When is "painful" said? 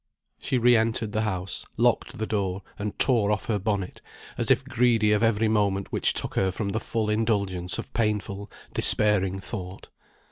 7.93-8.49